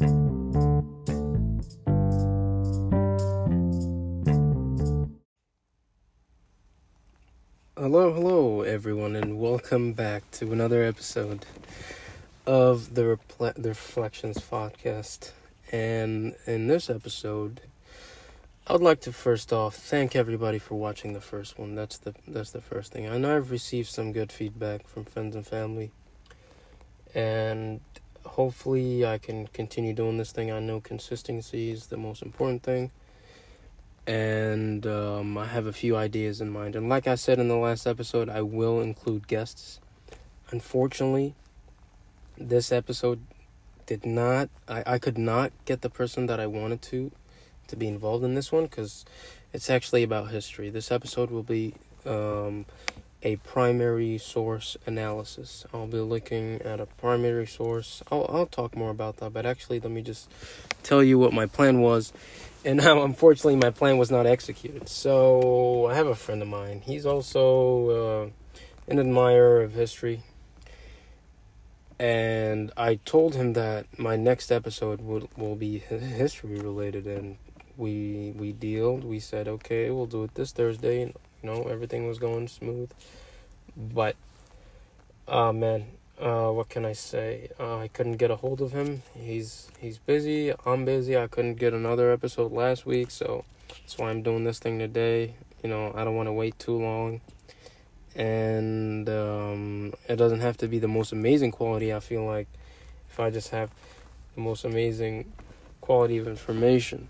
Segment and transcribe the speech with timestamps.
[0.00, 0.08] Hello,
[7.76, 11.44] hello, everyone, and welcome back to another episode
[12.46, 15.32] of the, Repl- the Reflections podcast.
[15.70, 17.60] And in this episode,
[18.66, 21.74] I would like to first off thank everybody for watching the first one.
[21.74, 23.06] That's the that's the first thing.
[23.06, 25.90] I know I've received some good feedback from friends and family,
[27.14, 27.80] and
[28.24, 30.50] hopefully I can continue doing this thing.
[30.50, 32.90] I know consistency is the most important thing
[34.06, 36.74] and um, I have a few ideas in mind.
[36.74, 39.78] And like I said in the last episode, I will include guests.
[40.50, 41.34] Unfortunately,
[42.36, 43.20] this episode
[43.86, 44.48] did not.
[44.66, 47.12] I, I could not get the person that I wanted to
[47.68, 49.04] to be involved in this one because
[49.52, 50.70] it's actually about history.
[50.70, 51.74] This episode will be
[52.04, 52.66] um,
[53.22, 55.66] a primary source analysis.
[55.72, 58.02] I'll be looking at a primary source.
[58.10, 60.30] I'll I'll talk more about that, but actually, let me just
[60.82, 62.12] tell you what my plan was
[62.64, 64.88] and now unfortunately my plan was not executed.
[64.88, 66.82] So I have a friend of mine.
[66.84, 68.30] He's also uh,
[68.88, 70.22] an admirer of history,
[71.98, 77.38] and I told him that my next episode will will be history related, and
[77.76, 79.04] we we dealed.
[79.04, 82.90] We said okay, we'll do it this Thursday, and know everything was going smooth,
[83.76, 84.16] but
[85.28, 85.86] oh man
[86.20, 87.48] uh, what can I say?
[87.58, 89.02] Uh, I couldn't get a hold of him.
[89.14, 90.52] He's he's busy.
[90.66, 91.16] I'm busy.
[91.16, 95.34] I couldn't get another episode last week, so that's why I'm doing this thing today.
[95.62, 97.22] You know, I don't want to wait too long,
[98.14, 101.92] and um, it doesn't have to be the most amazing quality.
[101.92, 102.48] I feel like
[103.08, 103.70] if I just have
[104.34, 105.32] the most amazing
[105.80, 107.08] quality of information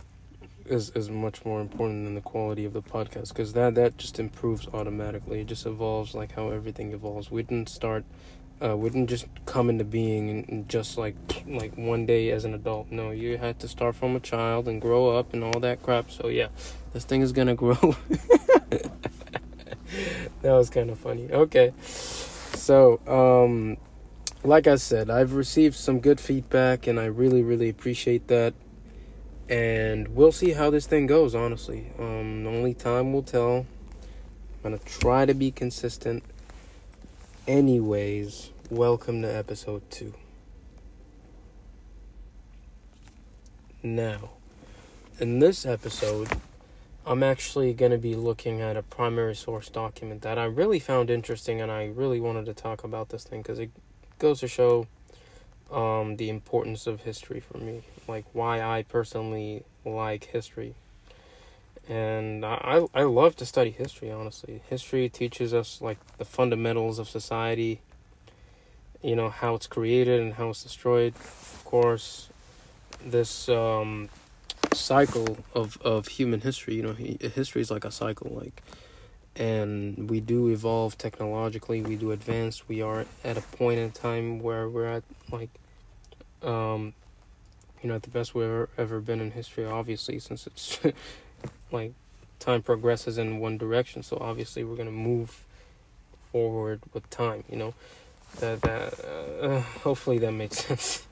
[0.70, 4.18] is is much more important than the quality of the podcast because that that just
[4.18, 5.40] improves automatically.
[5.40, 7.30] It just evolves like how everything evolves.
[7.30, 8.04] We didn't start
[8.62, 12.90] uh, wouldn't just come into being and just like like one day as an adult.
[12.90, 16.10] No, you had to start from a child and grow up and all that crap.
[16.10, 16.48] So yeah,
[16.92, 17.96] this thing is gonna grow.
[20.42, 21.30] that was kind of funny.
[21.30, 23.78] Okay, so um,
[24.44, 28.54] like I said, I've received some good feedback and I really really appreciate that.
[29.50, 31.34] And we'll see how this thing goes.
[31.34, 33.66] Honestly, um, only time will tell.
[34.62, 36.22] I'm gonna try to be consistent
[37.50, 40.14] Anyways, welcome to episode 2.
[43.82, 44.30] Now,
[45.18, 46.28] in this episode,
[47.04, 51.10] I'm actually going to be looking at a primary source document that I really found
[51.10, 53.70] interesting and I really wanted to talk about this thing because it
[54.20, 54.86] goes to show
[55.70, 60.74] um, the importance of history for me, like why I personally like history
[61.90, 64.12] and I I love to study history.
[64.12, 67.80] Honestly, history teaches us like the fundamentals of society.
[69.02, 71.14] You know how it's created and how it's destroyed.
[71.16, 72.28] Of course,
[73.04, 74.08] this um,
[74.72, 76.76] cycle of of human history.
[76.76, 78.30] You know, history is like a cycle.
[78.30, 78.62] Like,
[79.40, 81.82] and we do evolve technologically.
[81.82, 82.68] We do advance.
[82.68, 85.02] We are at a point in time where we're at
[85.32, 85.50] like,
[86.42, 86.92] um,
[87.82, 89.64] you know, at the best we've ever, been in history.
[89.64, 90.78] Obviously, since it's
[91.72, 91.94] like
[92.40, 95.44] time progresses in one direction so obviously we're going to move
[96.32, 97.74] forward with time you know
[98.40, 101.06] that that uh, hopefully that makes sense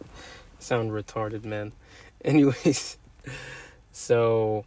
[0.59, 1.71] sound retarded man
[2.25, 2.97] anyways
[3.93, 4.65] so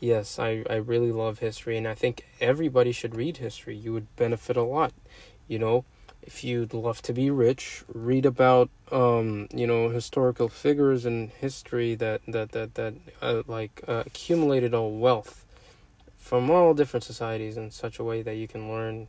[0.00, 3.76] yes i i really love history and i think everybody should read history.
[3.76, 4.92] You would benefit a lot
[5.50, 5.84] you know?
[6.22, 11.94] If you'd love to be rich read about um you know historical figures in history
[11.96, 15.44] that that that that uh, like uh, accumulated all wealth
[16.18, 19.08] from all different societies in such a way that you can learn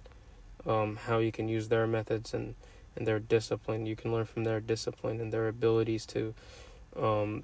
[0.66, 2.56] um how you can use their methods and
[2.96, 3.85] and their discipline.
[3.85, 6.34] You can learn from their discipline and their abilities to
[6.96, 7.44] um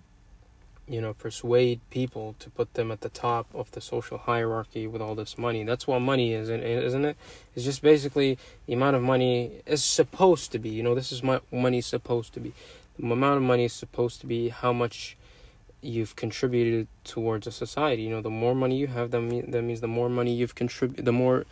[0.87, 5.01] you know persuade people to put them at the top of the social hierarchy with
[5.01, 5.63] all this money.
[5.63, 7.17] That's what money is isn't it?
[7.55, 10.69] It's just basically the amount of money is supposed to be.
[10.69, 12.53] You know this is what money supposed to be.
[12.97, 15.17] The amount of money is supposed to be how much
[15.81, 18.03] you've contributed towards a society.
[18.03, 21.11] You know the more money you have that means the more money you've contributed the
[21.11, 21.45] more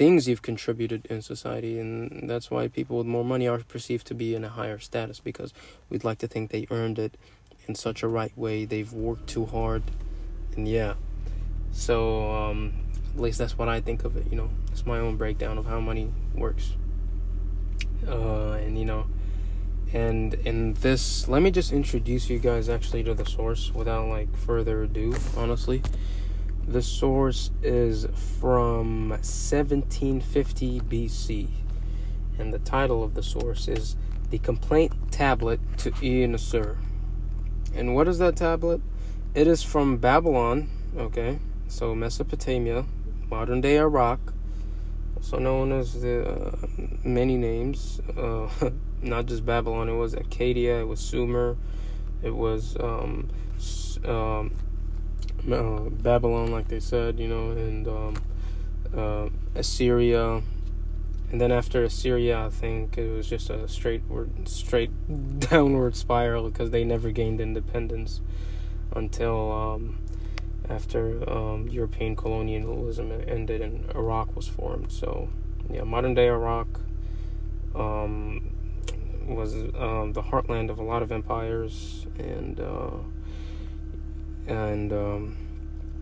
[0.00, 1.78] things you've contributed in society.
[1.78, 5.20] And that's why people with more money are perceived to be in a higher status
[5.20, 5.52] because
[5.90, 7.18] we'd like to think they earned it
[7.70, 8.64] in such a right way.
[8.64, 9.84] They've worked too hard,
[10.56, 10.94] and yeah.
[11.70, 12.74] So um,
[13.14, 14.26] at least that's what I think of it.
[14.28, 16.74] You know, it's my own breakdown of how money works.
[18.06, 19.06] Uh, and you know,
[19.92, 24.36] and in this, let me just introduce you guys actually to the source without like
[24.36, 25.14] further ado.
[25.36, 25.80] Honestly,
[26.66, 28.06] the source is
[28.40, 31.48] from 1750 BC,
[32.36, 33.94] and the title of the source is
[34.30, 36.78] "The Complaint Tablet to Ea-nasir."
[37.74, 38.80] And what is that tablet?
[39.34, 41.38] It is from Babylon, okay?
[41.68, 42.84] So Mesopotamia,
[43.30, 44.18] modern day Iraq,
[45.16, 46.56] also known as the uh,
[47.04, 48.00] many names.
[48.16, 48.48] Uh,
[49.02, 49.88] not just Babylon.
[49.88, 50.80] It was Acadia.
[50.80, 51.56] It was Sumer.
[52.22, 53.28] It was um,
[54.04, 54.54] um,
[55.50, 58.22] uh, Babylon, like they said, you know, and um,
[58.96, 60.42] uh, Assyria.
[61.30, 64.02] And then after Assyria, I think it was just a straight
[64.46, 64.90] straight
[65.38, 68.20] downward spiral because they never gained independence
[68.94, 69.98] until um,
[70.68, 74.90] after um, European colonialism ended and Iraq was formed.
[74.90, 75.28] So,
[75.70, 76.66] yeah, modern day Iraq
[77.76, 78.50] um,
[79.26, 82.90] was um, the heartland of a lot of empires, and uh,
[84.46, 85.36] and um,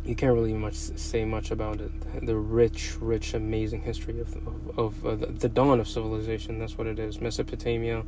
[0.04, 1.90] you can't really much say much about it.
[2.24, 6.58] The rich, rich, amazing history of of, of uh, the, dawn of civilization.
[6.58, 7.20] That's what it is.
[7.20, 8.04] Mesopotamia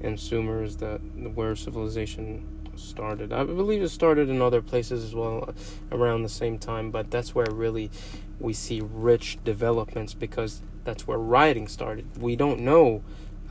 [0.00, 1.00] and Sumer is that
[1.34, 3.32] where civilization started.
[3.32, 5.54] I believe it started in other places as well
[5.90, 7.90] around the same time, but that's where really
[8.38, 12.20] we see rich developments because that's where writing started.
[12.20, 13.02] We don't know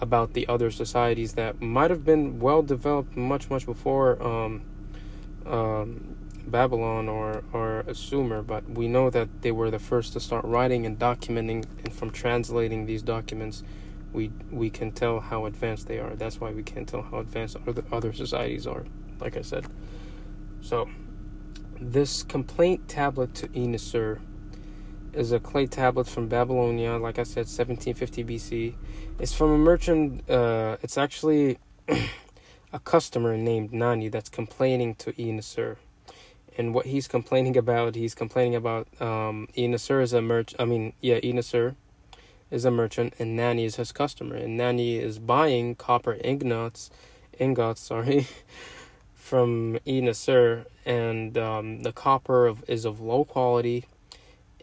[0.01, 4.61] about the other societies that might have been well developed much, much before um,
[5.45, 6.15] um,
[6.47, 10.85] Babylon or, or Sumer, but we know that they were the first to start writing
[10.85, 13.63] and documenting, and from translating these documents,
[14.13, 16.15] we we can tell how advanced they are.
[16.15, 18.85] That's why we can't tell how advanced other other societies are
[19.19, 19.65] like I said.
[20.61, 20.89] So,
[21.79, 24.21] this complaint tablet to Ea-nasir
[25.13, 28.75] is a clay tablet from Babylonia, like I said, 1750 BC.
[29.19, 31.57] It's from a merchant, uh, it's actually
[32.73, 35.77] a customer named Nani that's complaining to Ea-nasir.
[36.57, 41.19] And what he's complaining about, he's complaining about um, is a merchant, I mean, yeah,
[41.21, 41.75] Ea-nasir
[42.51, 44.35] is a merchant and Nani is his customer.
[44.35, 46.89] And Nani is buying copper ingots,
[47.39, 48.27] ingots, sorry,
[49.13, 53.85] from Ea-nasir, and um, the copper of, is of low quality.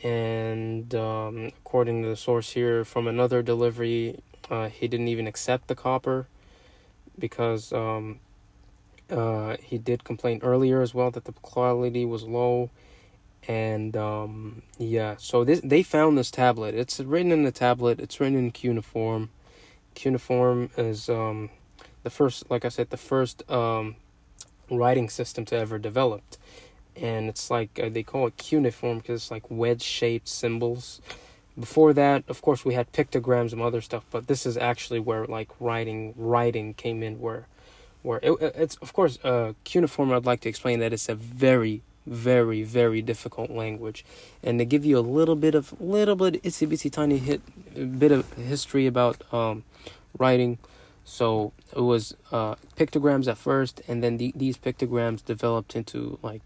[0.03, 5.69] And um, according to the source here, from another delivery, uh, he didn't even accept
[5.69, 6.27] the copper
[7.19, 8.21] because um,
[9.13, 12.71] uh, he did complain earlier as well that the quality was low.
[13.47, 16.75] And um, yeah, so this they found this tablet.
[16.75, 18.01] It's written in the tablet.
[18.01, 19.31] It's written in cuneiform.
[19.95, 21.51] Cuneiform is um,
[22.03, 23.97] the first, like I said, the first um,
[24.71, 26.39] writing system to ever developed
[26.97, 31.01] and it's like uh, they call it cuneiform because it's like wedge shaped symbols
[31.59, 35.25] before that of course we had pictograms and other stuff but this is actually where
[35.27, 37.47] like writing writing came in where
[38.03, 41.83] where it, it's of course uh, cuneiform i'd like to explain that it's a very
[42.07, 44.05] very very difficult language
[44.43, 47.41] and to give you a little bit of little bit itsy bitsy tiny hit
[47.99, 49.63] bit of history about um,
[50.19, 50.59] writing
[51.05, 56.43] so it was uh, pictograms at first, and then the, these pictograms developed into like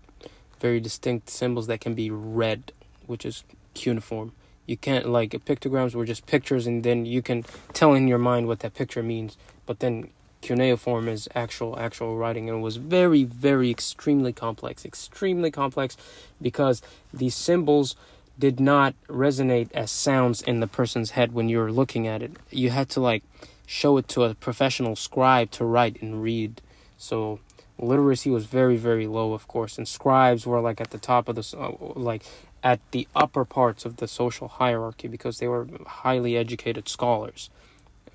[0.60, 2.72] very distinct symbols that can be read,
[3.06, 3.44] which is
[3.74, 4.32] cuneiform.
[4.66, 8.48] You can't like pictograms were just pictures, and then you can tell in your mind
[8.48, 9.36] what that picture means.
[9.66, 10.10] But then
[10.46, 15.96] cuneiform is actual actual writing, and it was very very extremely complex, extremely complex,
[16.40, 16.82] because
[17.12, 17.96] these symbols
[18.38, 22.32] did not resonate as sounds in the person's head when you were looking at it.
[22.50, 23.24] You had to like
[23.66, 26.62] show it to a professional scribe to write and read.
[26.96, 27.40] So
[27.78, 31.34] literacy was very very low, of course, and scribes were like at the top of
[31.34, 32.22] the uh, like
[32.62, 37.50] at the upper parts of the social hierarchy because they were highly educated scholars.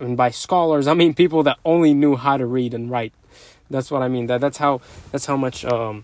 [0.02, 3.14] And by scholars, I mean people that only knew how to read and write.
[3.70, 4.28] That's what I mean.
[4.28, 4.82] That that's how
[5.12, 6.04] that's how much um,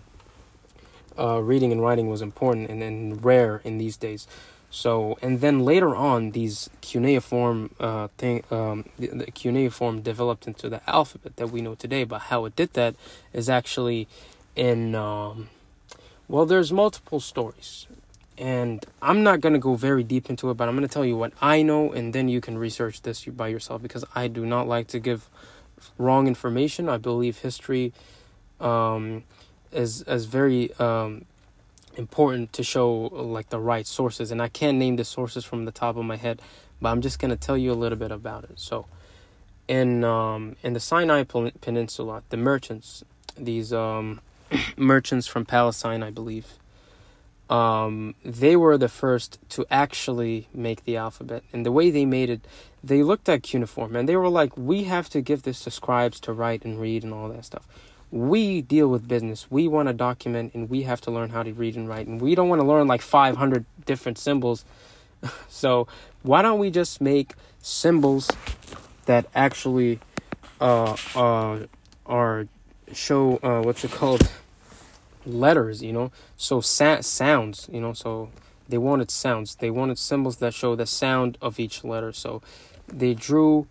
[1.18, 4.26] uh, reading and writing was important and, and rare in these days.
[4.70, 10.68] So, and then later on, these cuneiform uh, thing, um, the, the cuneiform developed into
[10.68, 12.04] the alphabet that we know today.
[12.04, 12.94] But how it did that
[13.32, 14.08] is actually
[14.54, 15.48] in, um,
[16.28, 17.87] well, there's multiple stories,
[18.38, 21.32] and I'm not gonna go very deep into it, but I'm gonna tell you what
[21.40, 24.86] I know, and then you can research this by yourself because I do not like
[24.88, 25.28] to give
[25.98, 26.88] wrong information.
[26.88, 27.92] I believe history
[28.60, 29.24] um,
[29.72, 31.24] is is very um,
[31.98, 35.72] important to show like the right sources and i can't name the sources from the
[35.72, 36.40] top of my head
[36.80, 38.86] but i'm just going to tell you a little bit about it so
[39.66, 43.02] in um in the sinai peninsula the merchants
[43.36, 44.20] these um
[44.76, 46.54] merchants from palestine i believe
[47.50, 52.28] um they were the first to actually make the alphabet and the way they made
[52.28, 52.46] it
[52.84, 56.20] they looked at cuneiform and they were like we have to give this to scribes
[56.20, 57.66] to write and read and all that stuff
[58.10, 59.50] we deal with business.
[59.50, 62.06] We want to document and we have to learn how to read and write.
[62.06, 64.64] And we don't want to learn like 500 different symbols.
[65.48, 65.88] so,
[66.22, 68.30] why don't we just make symbols
[69.06, 70.00] that actually
[70.60, 71.66] uh, uh,
[72.06, 72.46] are
[72.92, 74.28] show uh, what's it called
[75.28, 76.10] letters you know?
[76.36, 77.92] So sa- sounds you know?
[77.92, 78.30] So
[78.68, 79.56] they wanted sounds.
[79.56, 82.12] They wanted symbols that show the sound of each letter.
[82.12, 82.42] So
[82.86, 83.66] they drew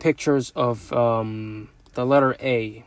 [0.00, 2.84] pictures of um, the letter a.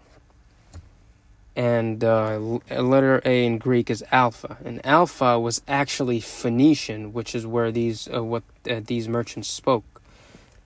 [1.53, 7.45] And uh, letter A in Greek is alpha, and alpha was actually Phoenician, which is
[7.45, 10.01] where these uh, what uh, these merchants spoke.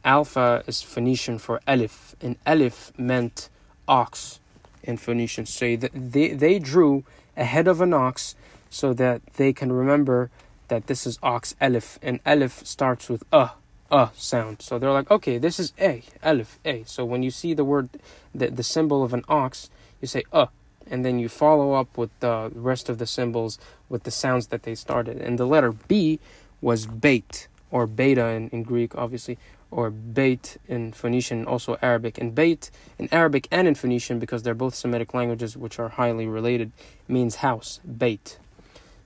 [0.04, 3.50] Alpha is Phoenician for Aleph, and Aleph meant
[3.88, 4.40] ox
[4.86, 5.46] in Phoenician.
[5.46, 7.04] So they they drew
[7.38, 8.36] a head of an ox
[8.70, 10.32] so that they can remember
[10.70, 13.52] that this is ox Aleph, and Aleph starts with a
[13.92, 14.62] uh sound.
[14.62, 16.84] So they're like, okay, this is a Aleph a.
[16.86, 17.90] So when you see the word
[18.34, 19.70] the the symbol of an ox,
[20.02, 20.48] you say uh
[20.90, 24.64] and then you follow up with the rest of the symbols with the sounds that
[24.64, 25.18] they started.
[25.18, 26.20] And the letter B
[26.62, 29.38] was bait or beta in, in Greek, obviously,
[29.76, 32.18] or bait in Phoenician, also Arabic.
[32.18, 36.28] And bait in Arabic and in Phoenician, because they're both Semitic languages which are highly
[36.28, 36.72] related,
[37.10, 38.38] means house, bait.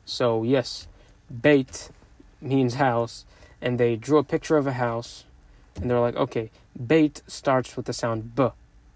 [0.05, 0.87] So, yes,
[1.41, 1.89] bait
[2.39, 3.25] means house,
[3.59, 5.23] and they drew a picture of a house,
[5.75, 8.49] and they're like, okay, bait starts with the sound B,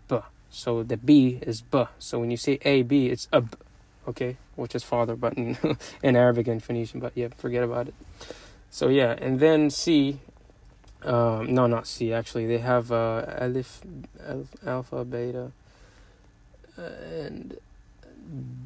[0.07, 0.19] b
[0.51, 1.85] so the B is B.
[1.97, 3.57] So when you say A, B, it's ab,
[4.07, 5.57] okay, which is father, but in,
[6.03, 7.95] in Arabic and Phoenician, but yeah, forget about it.
[8.69, 10.19] So yeah, and then C,
[11.05, 13.81] um, no, not C, actually, they have uh, alif,
[14.65, 15.51] alpha, beta,
[16.77, 17.57] and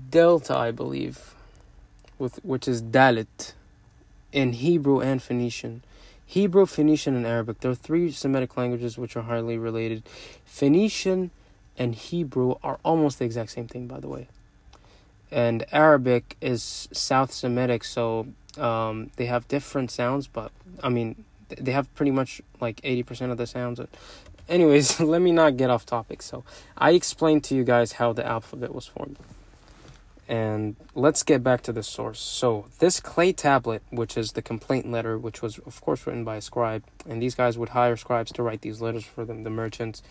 [0.10, 1.34] delta, I believe,
[2.18, 3.54] with which is dalet
[4.32, 5.84] in Hebrew and Phoenician.
[6.26, 7.62] Hebrew, Phoenician, and Arabic.
[7.62, 10.04] There are three Semitic languages which are highly related.
[10.46, 11.32] Phoenician
[11.78, 14.28] and Hebrew are almost the exact same thing, by the way.
[15.32, 18.28] And Arabic is South Semitic, so
[18.58, 20.52] um, they have different sounds, but
[20.84, 23.80] I mean, they have pretty much like 80% of the sounds.
[24.50, 26.22] Anyways, let me not get off topic.
[26.22, 26.44] So,
[26.78, 29.18] I explained to you guys how the alphabet was formed.
[30.30, 32.20] And let's get back to the source.
[32.20, 36.36] So, this clay tablet, which is the complaint letter, which was, of course, written by
[36.36, 39.50] a scribe, and these guys would hire scribes to write these letters for them, the
[39.50, 40.04] merchants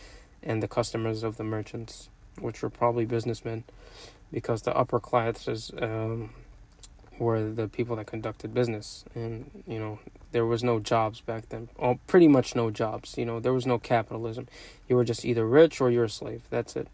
[0.43, 2.09] and the customers of the merchants,
[2.41, 3.65] which were probably businessmen,
[4.33, 6.31] because the upper classes um,
[7.19, 9.99] were the people that conducted business, and you know
[10.37, 11.71] there was no jobs back then.
[11.79, 13.17] Oh, pretty much no jobs.
[13.17, 14.49] You know there was no capitalism.
[14.87, 16.43] You were just either rich or you're a slave.
[16.51, 16.89] That's it.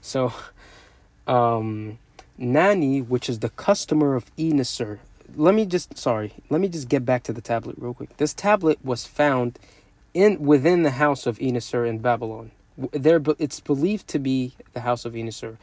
[0.00, 0.32] So,
[1.26, 1.98] um,
[2.38, 5.00] Nani, which is the customer of Ea-nasir.
[5.34, 6.34] Let me just sorry.
[6.50, 8.16] Let me just get back to the tablet real quick.
[8.16, 9.58] This tablet was found
[10.14, 15.04] in within the house of Ea-nasir in Babylon there it's believed to be the house
[15.04, 15.58] of Ea-nasir.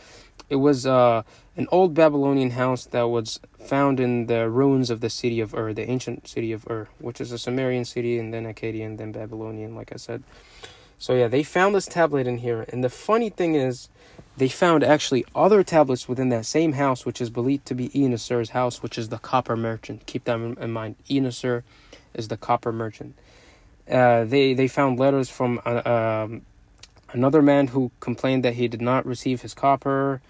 [0.49, 1.23] It was uh,
[1.55, 5.73] an old Babylonian house that was found in the ruins of the city of Ur,
[5.73, 9.75] the ancient city of Ur, which is a Sumerian city and then Akkadian, then Babylonian,
[9.75, 10.23] like I said.
[10.97, 13.89] So yeah, they found this tablet in here, and the funny thing is,
[14.37, 18.51] they found actually other tablets within that same house, which is believed to be Ea-nasir's
[18.51, 20.05] house, which is the copper merchant.
[20.05, 20.95] Keep that in mind.
[21.09, 21.63] Ea-nasir
[22.13, 23.15] is the copper merchant.
[23.89, 25.81] Uh, they they found letters from uh,
[26.23, 26.43] um,
[27.13, 30.21] another man who complained that he did not receive his copper,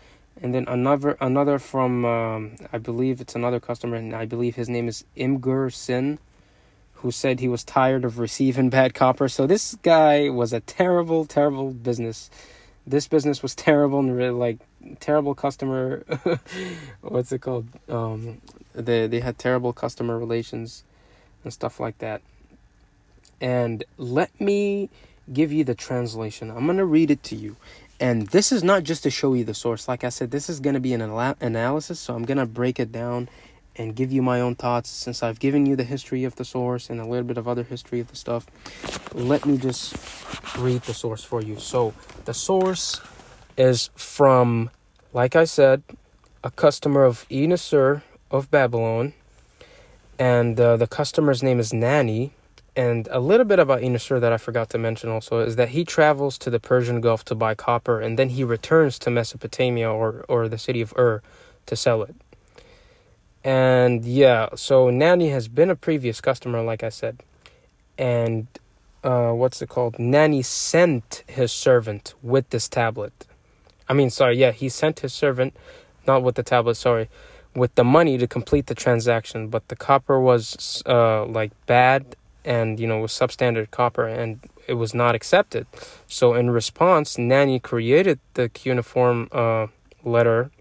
[0.41, 4.69] and then another another from um, I believe it's another customer, and I believe his
[4.69, 6.19] name is Imgur Sin,
[6.95, 9.27] who said he was tired of receiving bad copper.
[9.29, 12.29] So this guy was a terrible, terrible business.
[12.85, 14.57] This business was terrible and really like
[15.00, 16.03] terrible customer.
[17.01, 17.67] what's it called?
[17.88, 18.41] Um,
[18.73, 20.83] they they had terrible customer relations
[21.43, 22.21] and stuff like that.
[23.39, 24.89] And let me
[25.32, 26.50] give you the translation.
[26.50, 27.56] I'm going to read it to you.
[28.00, 29.88] And this is not just to show you the source.
[29.88, 32.00] Like I said, this is going to be an analysis.
[32.00, 33.30] So I'm going to break it down
[33.75, 36.90] and give you my own thoughts since I've given you the history of the source
[36.90, 38.48] and a little bit of other history of the stuff.
[39.13, 39.96] Let me just
[40.58, 41.58] read the source for you.
[41.60, 41.94] So
[42.25, 43.00] the source
[43.58, 44.72] is from,
[45.13, 45.84] like I said,
[46.44, 49.13] a customer of Ea-nasir of Babylon.
[50.18, 52.34] And uh, the customer's name is Nani
[52.75, 55.84] and a little bit about Ea-nasir that I forgot to mention also is that he
[55.84, 60.24] travels to the Persian Gulf to buy copper and then he returns to Mesopotamia or,
[60.30, 61.22] or the city of Ur
[61.66, 62.16] to sell it.
[63.44, 67.24] And yeah, so Nani has been a previous customer, like I said.
[67.98, 68.48] And
[69.04, 70.00] uh, what's it called?
[70.00, 73.25] Nani sent his servant with this tablet.
[73.90, 75.56] I mean, sorry, yeah, he sent his servant,
[76.08, 77.10] not with the tablet, sorry,
[77.54, 79.50] with the money to complete the transaction.
[79.50, 84.74] But the copper was uh, like bad and you know was substandard copper and it
[84.74, 85.65] was not accepted
[86.07, 89.67] so in response nani created the cuneiform uh,
[90.03, 90.51] letter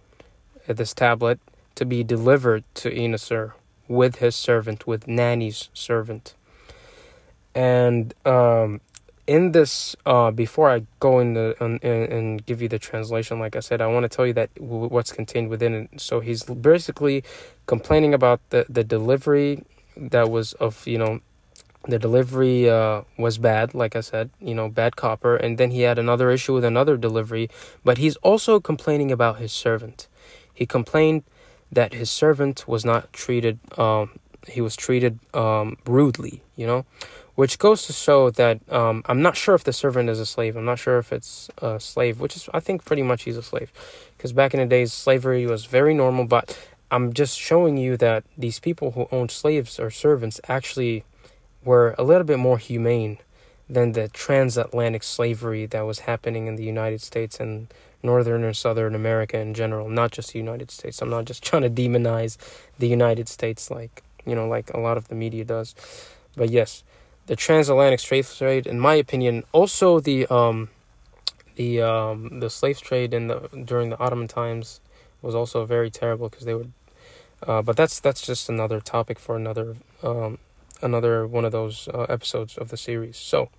[0.69, 1.39] uh, this tablet
[1.75, 3.55] to be delivered to Ea-nasir
[3.89, 6.35] with his servant with nani's servant
[7.55, 8.81] and um,
[9.31, 13.61] in this, uh, before I go into and, and give you the translation, like I
[13.61, 16.01] said, I want to tell you that w- what's contained within it.
[16.01, 17.23] So he's basically
[17.67, 19.65] complaining about the the delivery
[19.97, 21.21] that was of you know
[21.89, 25.37] the delivery uh, was bad like i said you know bad copper.
[25.37, 27.49] And then he had another issue with another delivery
[27.85, 30.09] but he's also complaining about his servant.
[30.53, 31.25] He complained
[31.73, 34.11] that his servant was not treated um,
[34.47, 36.85] he was treated um, rudely you know
[37.37, 40.57] which goes to show that um, i'm not sure if the servant is a slave.
[40.57, 43.43] I'm not sure if it's a slave which is i think pretty much he's a
[43.43, 43.73] slave.
[44.17, 46.59] Because back in the days slavery was very normal but
[46.91, 51.05] i'm just showing you that these people who owned slaves or servants actually
[51.65, 53.19] were a little bit more humane
[53.69, 57.69] than the transatlantic slavery that was happening in the United States and
[58.03, 61.01] northern or southern America in general, not just the United States.
[61.01, 62.37] I'm not just trying to demonize
[62.79, 65.75] the United States like, you know, like a lot of the media does.
[66.37, 66.83] But yes,
[67.27, 70.71] the transatlantic slave trade in my opinion, also the um
[71.57, 74.81] the um the slave trade in the during the Ottoman times
[75.23, 76.73] was also very terrible because they would
[77.47, 80.39] uh, but that's that's just another topic for another um,
[80.83, 83.17] another one of those uh, episodes of the series.
[83.17, 83.51] So,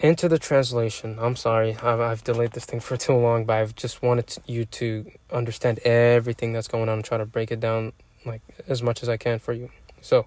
[0.00, 1.18] into the translation.
[1.20, 4.64] I'm sorry, I've, I've, delayed this thing for too long, but I've just wanted you
[4.64, 7.92] to understand everything that's going on and try to break it down
[8.24, 9.70] like as much as I can for you.
[10.00, 10.26] So,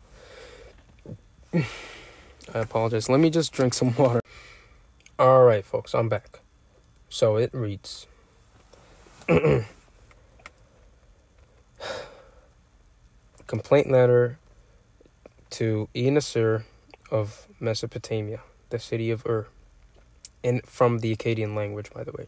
[1.53, 1.63] I
[2.53, 3.09] apologize.
[3.09, 4.21] Let me just drink some water.
[5.19, 6.39] All right, folks, I'm back.
[7.09, 8.07] So it reads.
[13.47, 14.39] Complaint letter
[15.53, 16.65] to Ea-nasir
[17.12, 18.41] of Mesopotamia,
[18.72, 19.45] the city of Ur,
[20.43, 22.25] and from the Akkadian language, by the way.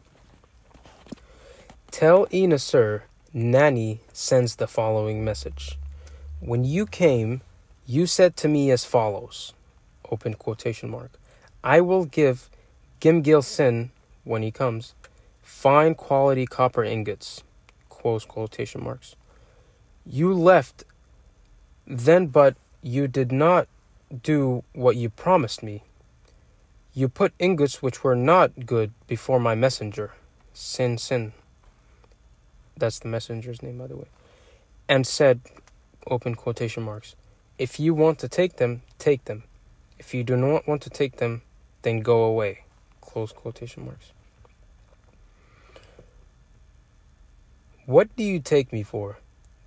[1.89, 5.79] Tell Ea-nasir, Nani sends the following message.
[6.39, 7.41] When you came,
[7.87, 9.53] you said to me as follows,
[10.11, 11.11] open quotation mark,
[11.63, 12.49] I will give
[13.01, 13.89] Gimil-Sin,
[14.23, 14.93] when he comes,
[15.41, 17.43] fine quality copper ingots,
[17.89, 19.15] close quotation marks.
[20.05, 20.83] You left
[21.87, 23.67] then but you did not
[24.21, 25.81] do what you promised me.
[26.93, 30.13] You put ingots which were not good before my messenger.
[30.53, 31.33] Sin, sin.
[32.77, 34.05] That's the messenger's name, by the way.
[34.87, 35.41] And said,
[36.05, 37.15] open quotation marks,
[37.57, 39.45] if you want to take them, take them.
[39.97, 41.41] If you do not want to take them,
[41.81, 42.65] then go away.
[43.01, 44.11] Close quotation marks.
[47.87, 49.17] What do you take me for?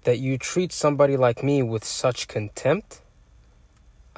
[0.05, 3.01] That you treat somebody like me with such contempt?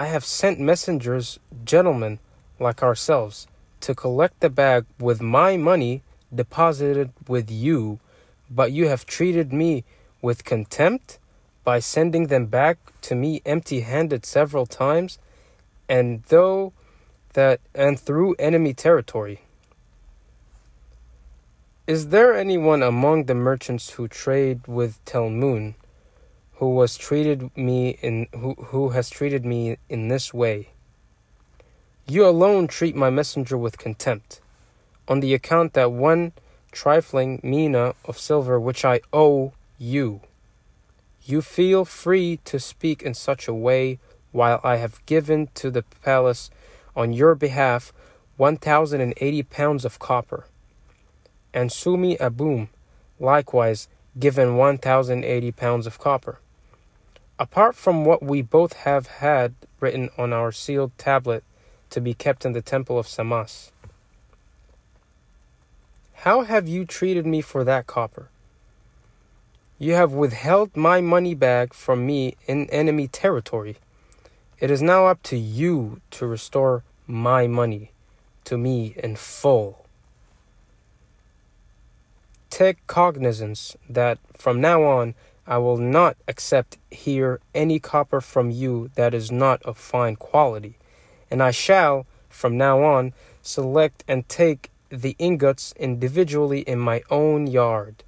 [0.01, 2.21] I have sent messengers, gentlemen
[2.59, 3.47] like ourselves,
[3.83, 6.03] to collect the bag with my money
[6.35, 8.01] deposited with you,
[8.51, 9.85] but you have treated me
[10.23, 11.19] with contempt
[11.65, 15.19] by sending them back to me empty handed several times,
[15.87, 16.73] and though
[17.35, 19.43] that and through enemy territory.
[21.87, 25.75] Is there anyone among the merchants who trade with Telmun
[26.61, 30.69] who was treated me in who, who has treated me in this way.
[32.07, 34.43] You alone treat my messenger with contempt,
[35.09, 36.33] on the account that one
[36.71, 40.21] trifling mina of silver which I owe you.
[41.25, 43.99] You feel free to speak in such a way
[44.31, 46.51] while I have given to the palace
[46.95, 47.91] on your behalf
[48.37, 50.45] one thousand and eighty pounds of copper.
[51.55, 52.69] And Sumi Abum
[53.19, 56.39] likewise given one thousand eighty pounds of copper.
[57.41, 61.43] Apart from what we both have had written on our sealed tablet
[61.89, 63.71] to be kept in the temple of Samas.
[66.17, 68.29] How have you treated me for that copper?
[69.79, 73.79] You have withheld my money bag from me in enemy territory.
[74.59, 77.93] It is now up to you to restore my money
[78.45, 79.87] to me in full.
[82.51, 85.15] Take cognizance that from now on
[85.51, 90.79] I will not accept here any copper from you that is not of fine quality,
[91.29, 97.49] and I shall, from now on, select and take the ingots individually in my own
[97.49, 98.05] yard,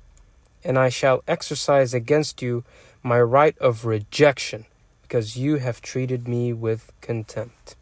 [0.62, 2.62] and I shall exercise against you
[3.02, 4.66] my right of rejection,
[5.02, 7.74] because you have treated me with contempt.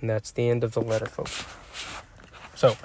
[0.00, 1.44] And that's the end of the letter, folks.
[2.54, 2.76] So,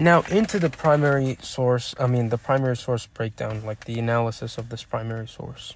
[0.00, 4.68] now, into the primary source, I mean, the primary source breakdown, like the analysis of
[4.68, 5.74] this primary source.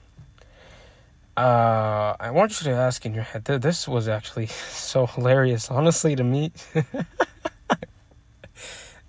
[1.37, 6.15] Uh, I want you to ask in your head, this was actually so hilarious, honestly,
[6.15, 6.53] to me.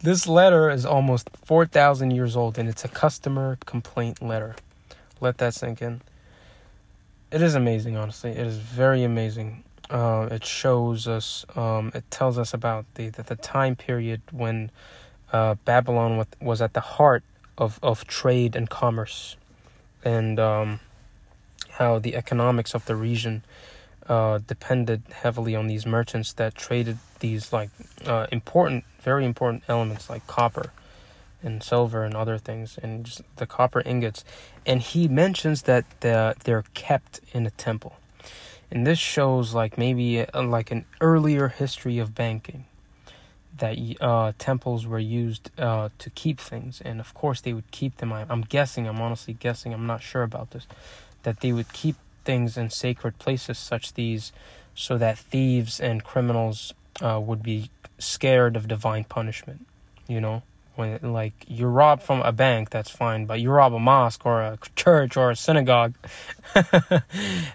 [0.01, 4.55] this letter is almost 4,000 years old and it's a customer complaint letter.
[5.21, 6.01] Let that sink in.
[7.31, 8.31] It is amazing, honestly.
[8.31, 9.63] It is very amazing.
[9.89, 14.71] Uh, it shows us, um, it tells us about the, the, the time period when
[15.31, 17.23] uh, Babylon was at the heart
[17.57, 19.35] of, of trade and commerce,
[20.03, 20.79] and um,
[21.71, 23.43] how the economics of the region
[24.07, 27.69] uh, depended heavily on these merchants that traded these like
[28.05, 30.71] uh, important, very important elements like copper
[31.41, 34.23] and silver and other things, and just the copper ingots.
[34.65, 37.97] And he mentions that the, they're kept in a temple,
[38.73, 42.65] and this shows like maybe a, uh, like an earlier history of banking.
[43.59, 47.97] That uh, temples were used uh, to keep things, and of course they would keep
[47.97, 48.11] them.
[48.11, 48.87] I, I'm guessing.
[48.87, 49.73] I'm honestly guessing.
[49.73, 50.65] I'm not sure about this.
[51.21, 54.31] That they would keep things in sacred places such these
[54.73, 59.65] so that thieves and criminals uh, would be scared of divine punishment
[60.07, 60.43] you know
[60.75, 64.41] when like you rob from a bank that's fine but you rob a mosque or
[64.41, 65.93] a church or a synagogue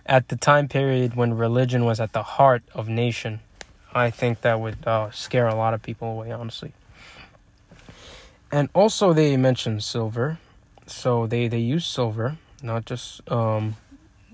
[0.06, 3.40] at the time period when religion was at the heart of nation
[3.92, 6.72] i think that would uh, scare a lot of people away honestly.
[8.50, 10.38] And also they mentioned silver.
[10.86, 13.76] So they they use silver not just um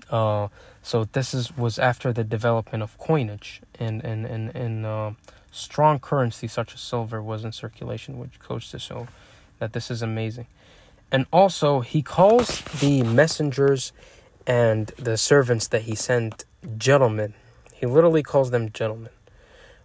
[0.09, 0.47] uh,
[0.81, 5.11] so this is was after the development of coinage and and and and uh,
[5.55, 9.07] strong currency such as silver was in circulation, which goes to show
[9.59, 10.47] that this is amazing.
[11.11, 13.93] And also, he calls the messengers
[14.45, 16.45] and the servants that he sent
[16.77, 17.33] gentlemen.
[17.73, 19.11] He literally calls them gentlemen,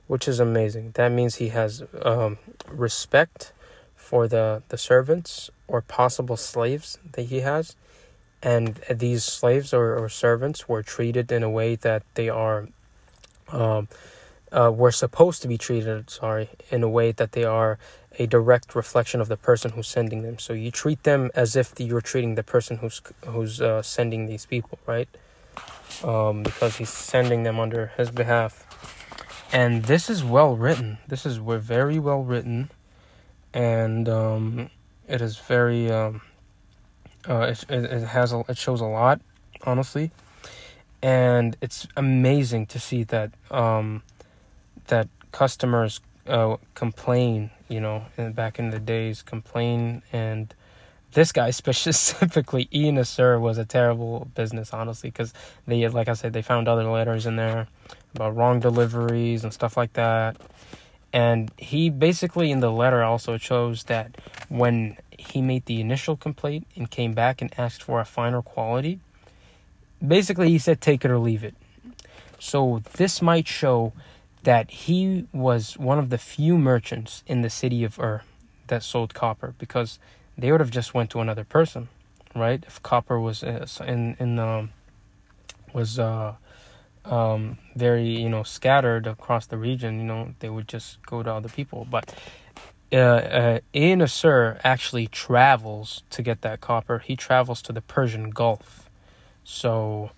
[0.07, 0.93] which is amazing.
[0.95, 3.53] That means he has um, respect
[3.95, 7.77] for the the servants or possible slaves that he has
[8.43, 12.69] and these slaves or, or servants were treated in a way that they are
[13.51, 13.89] um,
[14.53, 17.79] uh, were supposed to be treated sorry in a way that they are
[18.19, 20.39] a direct reflection of the person who's sending them.
[20.39, 24.47] So you treat them as if you're treating the person who's who's uh, sending these
[24.47, 25.09] people right?
[26.05, 28.67] Um, because he's sending them under his behalf.
[29.53, 30.99] And this is well written.
[31.09, 32.71] This is very well written.
[33.53, 34.71] And um,
[35.09, 36.21] it is very um,
[37.29, 39.21] uh, it, it has a, it shows a lot,
[39.65, 40.11] honestly,
[41.03, 44.03] and it's amazing to see that um,
[44.91, 47.51] that customers uh, complain.
[47.69, 50.55] You know, in, back in the days, complain and
[51.13, 55.33] this guy specifically Ea-nasir was a terrible business honestly because
[55.67, 57.67] they like I said they found other letters in there
[58.15, 60.37] about wrong deliveries and stuff like that
[61.13, 64.17] and he basically in the letter also shows that
[64.49, 69.01] when he made the initial complaint and came back and asked for a finer quality,
[70.07, 71.55] basically he said take it or leave it.
[72.39, 73.93] So this might show
[74.43, 78.23] that he was one of the few merchants in the city of Ur
[78.69, 79.99] that sold copper because
[80.39, 81.89] they would have just went to another person,
[82.35, 82.65] right?
[82.67, 84.71] If copper was uh, in in um,
[85.73, 86.35] was uh,
[87.05, 91.33] um, very you know scattered across the region, you know they would just go to
[91.33, 91.87] other people.
[91.91, 92.15] But
[92.93, 93.61] uh, uh,
[94.65, 96.99] actually travels to get that copper.
[97.01, 98.89] He travels to the Persian Gulf,
[99.45, 100.11] so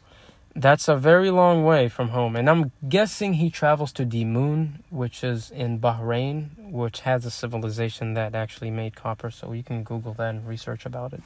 [0.54, 2.36] that's a very long way from home.
[2.36, 8.14] And I'm guessing he travels to Dilmun, which is in Bahrain, which has a civilization
[8.14, 9.30] that actually made copper.
[9.30, 11.22] So you can Google that and research about it.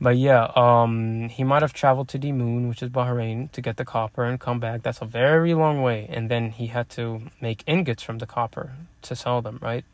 [0.00, 3.84] But yeah, um, he might have traveled to Dilmun, which is Bahrain, to get the
[3.84, 4.82] copper and come back.
[4.82, 8.72] That's a very long way, and then he had to make ingots from the copper
[9.02, 9.84] to sell them, right?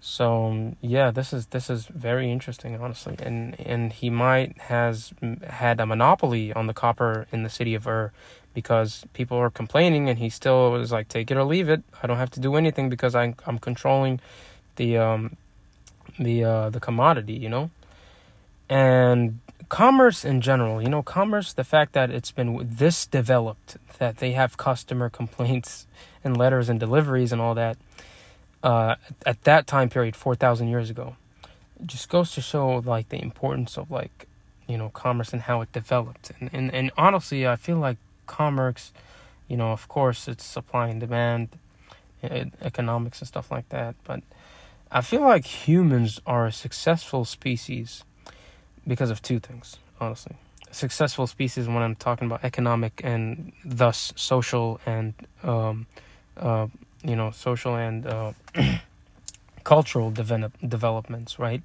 [0.00, 5.12] So yeah, this is this is very interesting, honestly, and and he might has
[5.44, 8.12] had a monopoly on the copper in the city of Ur,
[8.54, 11.82] because people are complaining, and he still was like, take it or leave it.
[12.02, 14.20] I don't have to do anything because I I'm controlling
[14.76, 15.36] the um
[16.18, 17.70] the uh the commodity, you know
[18.68, 24.18] and commerce in general you know commerce the fact that it's been this developed that
[24.18, 25.86] they have customer complaints
[26.24, 27.76] and letters and deliveries and all that
[28.62, 31.16] uh, at that time period 4000 years ago
[31.86, 34.26] just goes to show like the importance of like
[34.66, 38.92] you know commerce and how it developed and and, and honestly i feel like commerce
[39.46, 41.48] you know of course it's supply and demand
[42.60, 44.22] economics and stuff like that but
[44.90, 48.02] i feel like humans are a successful species
[48.88, 50.34] because of two things, honestly.
[50.70, 55.86] Successful species when I'm talking about economic and thus social and um,
[56.36, 56.66] uh,
[57.02, 58.32] you know social and uh,
[59.64, 61.62] cultural develop- developments, right?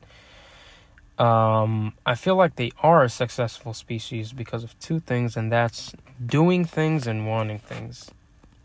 [1.18, 5.94] Um, I feel like they are a successful species because of two things, and that's
[6.24, 8.10] doing things and wanting things.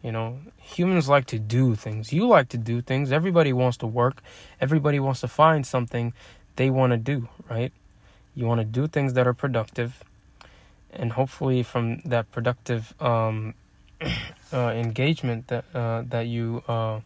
[0.03, 2.13] You know, humans like to do things.
[2.13, 3.13] You like to do things.
[3.13, 4.23] Everybody wants to work.
[4.61, 6.15] Everybody wants to find something
[6.57, 7.73] they want to do, right?
[8.35, 10.03] You want to do things that are productive,
[10.93, 13.55] and hopefully, from that productive um,
[14.53, 17.01] uh, engagement that uh, that you uh,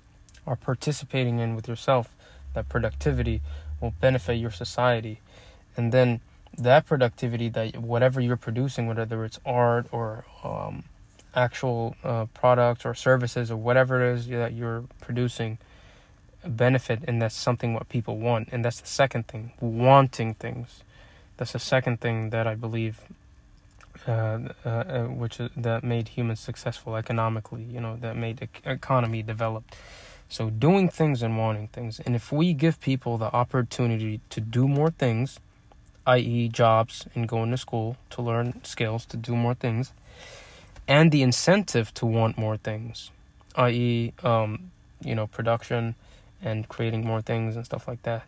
[0.47, 2.15] are participating in with yourself,
[2.55, 3.41] that productivity
[3.81, 5.21] will benefit your society,
[5.77, 6.21] and then
[6.57, 10.85] that productivity that whatever you're producing, whether it's art or um,
[11.35, 15.59] actual uh, products or services or whatever it is that you're producing,
[16.45, 20.83] benefit, and that's something what people want, and that's the second thing, wanting things.
[21.37, 23.01] That's the second thing that I believe
[24.07, 27.63] uh, uh, uh, which that made humans successful economically.
[27.63, 29.65] You know, that made the economy develop.
[30.29, 34.67] So doing things and wanting things, and if we give people the opportunity to do
[34.67, 35.39] more things,
[36.07, 39.93] i.e., jobs and going to school to learn skills to do more things,
[40.89, 43.11] and the incentive to want more things,
[43.57, 44.71] i.e., um,
[45.05, 45.95] you know, production
[46.41, 48.25] and creating more things and stuff like that.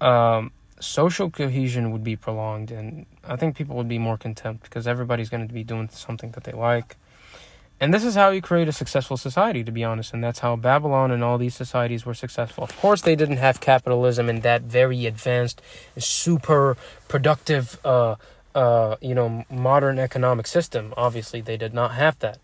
[0.00, 4.86] Um, social cohesion would be prolonged, and I think people would be more content because
[4.86, 6.96] everybody's going to be doing something that they like.
[7.82, 10.14] And this is how you create a successful society, to be honest.
[10.14, 12.62] And that's how Babylon and all these societies were successful.
[12.62, 15.60] Of course, they didn't have capitalism and that very advanced,
[15.98, 16.76] super
[17.08, 18.14] productive, uh,
[18.54, 20.94] uh, you know, modern economic system.
[20.96, 22.38] Obviously, they did not have that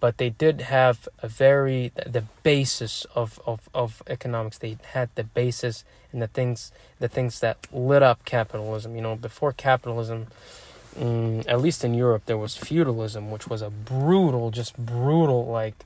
[0.00, 4.58] but they did have a very the basis of, of, of economics.
[4.58, 8.96] They had the basis and the things the things that lit up capitalism.
[8.96, 10.26] You know before capitalism
[11.00, 15.76] um, at least in europe there was feudalism which was a brutal just brutal like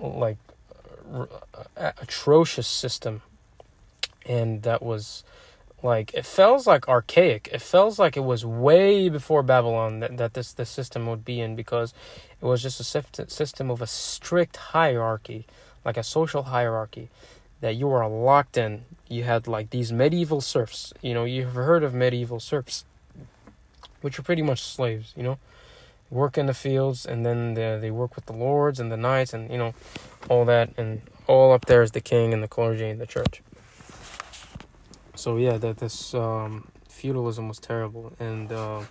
[0.00, 0.38] like
[1.12, 1.26] uh,
[1.76, 3.22] atrocious system.
[4.24, 5.24] And that was
[5.82, 7.48] like it feels like archaic.
[7.52, 11.40] It feels like it was way before babylon that, that this the system would be
[11.40, 11.92] in because
[12.40, 15.46] it was just a system of a strict hierarchy
[15.84, 17.08] like a social hierarchy
[17.60, 18.84] that you were locked in.
[19.08, 20.92] You had like these medieval serfs.
[21.02, 22.84] You know you've heard of medieval serfs
[24.00, 25.38] which are pretty much slaves you know?
[26.10, 29.32] Work in the fields and then they, they work with the lords and the knights
[29.32, 29.74] and you know
[30.28, 33.42] all that and all up there is the king and the clergy and the church
[35.14, 38.82] so yeah, that this um, feudalism was terrible, and uh,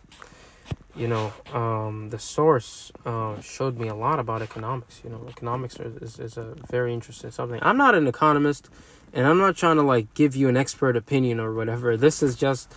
[0.96, 5.02] you know, um, the source uh, showed me a lot about economics.
[5.04, 7.60] You know, economics is, is a very interesting something.
[7.62, 8.70] I'm not an economist,
[9.14, 11.98] and I'm not trying to like give you an expert opinion or whatever.
[11.98, 12.74] This is just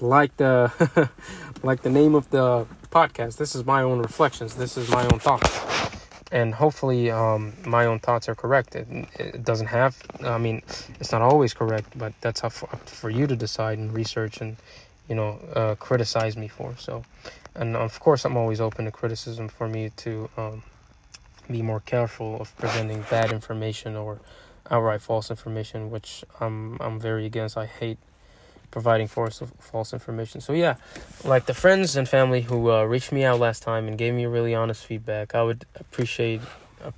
[0.00, 1.10] like the
[1.62, 3.36] like the name of the podcast.
[3.36, 4.54] This is my own reflections.
[4.54, 5.93] This is my own thoughts
[6.34, 8.74] and hopefully um, my own thoughts are correct.
[8.74, 8.88] It,
[9.20, 10.62] it, doesn't have, I mean,
[10.98, 14.40] it's not always correct, but that's up for, up for you to decide and research
[14.40, 14.56] and,
[15.08, 16.74] you know, uh, criticize me for.
[16.76, 17.04] So,
[17.54, 20.64] and of course, I'm always open to criticism for me to um,
[21.48, 24.18] be more careful of presenting bad information or
[24.72, 27.56] outright false information, which I'm I'm very against.
[27.56, 27.98] I hate
[28.74, 30.40] providing false false information.
[30.40, 30.74] So yeah,
[31.24, 34.26] like the friends and family who uh, reached me out last time and gave me
[34.26, 36.40] really honest feedback, I would appreciate.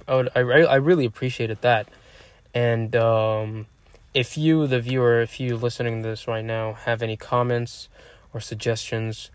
[0.08, 1.86] I would I, I really appreciated that,
[2.54, 3.66] and um,
[4.14, 7.90] if you, the viewer, if you listening to this right now, have any comments
[8.32, 9.30] or suggestions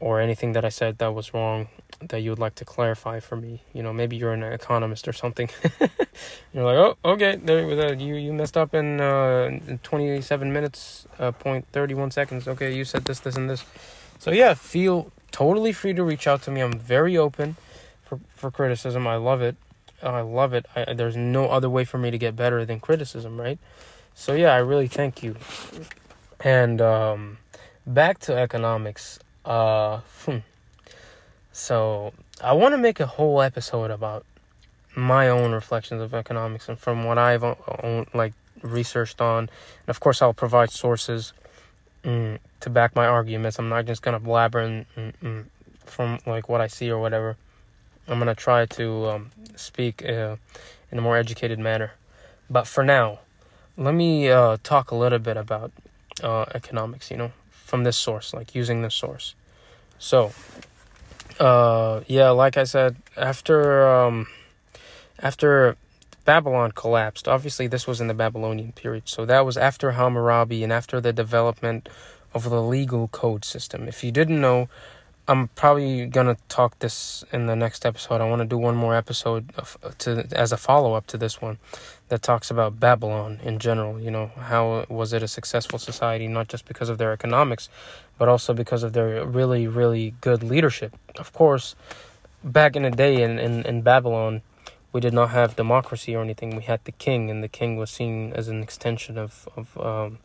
[0.00, 1.68] or anything that I said that was wrong
[2.00, 3.62] that you would like to clarify for me.
[3.72, 5.50] You know, maybe you're an economist or something.
[6.52, 11.66] you're like, oh, okay, there, you you messed up in, uh, 27 minutes, uh, point
[11.72, 12.46] 31 seconds.
[12.46, 13.64] Okay, you said this, this, and this.
[14.18, 16.60] So yeah, feel totally free to reach out to me.
[16.60, 17.56] I'm very open
[18.04, 19.06] for for criticism.
[19.06, 19.56] I love it.
[20.02, 20.66] I love it.
[20.76, 23.58] I, there's no other way for me to get better than criticism, right?
[24.14, 25.36] So yeah, I really thank you.
[26.40, 27.38] And um,
[27.86, 29.18] back to economics.
[29.48, 30.36] Uh, hmm.
[31.52, 32.12] So
[32.44, 34.26] I want to make a whole episode about
[34.94, 37.42] my own reflections of economics and from what I've
[38.12, 39.38] like researched on.
[39.38, 41.32] And of course, I'll provide sources
[42.04, 43.58] mm, to back my arguments.
[43.58, 45.44] I'm not just gonna blabber and, mm, mm,
[45.86, 47.38] from like what I see or whatever.
[48.06, 50.36] I'm gonna try to um, speak uh,
[50.92, 51.92] in a more educated manner.
[52.50, 53.20] But for now,
[53.78, 55.72] let me uh, talk a little bit about
[56.22, 57.10] uh, economics.
[57.10, 57.32] You know,
[57.68, 59.34] from this source, like using this source.
[59.98, 60.32] So,
[61.38, 64.26] uh, yeah, like I said, after um,
[65.18, 65.76] after
[66.24, 70.72] Babylon collapsed, obviously this was in the Babylonian period, so that was after Hammurabi and
[70.72, 71.90] after the development
[72.32, 73.86] of the legal code system.
[73.86, 74.70] If you didn't know,
[75.30, 78.22] I'm probably gonna talk this in the next episode.
[78.22, 81.42] I want to do one more episode of, to as a follow up to this
[81.42, 81.58] one
[82.08, 84.00] that talks about Babylon in general.
[84.00, 87.68] You know, how was it a successful society, not just because of their economics,
[88.16, 90.96] but also because of their really, really good leadership.
[91.18, 91.76] Of course,
[92.42, 94.40] back in the day in, in, in Babylon,
[94.94, 96.56] we did not have democracy or anything.
[96.56, 100.20] We had the king, and the king was seen as an extension of of um,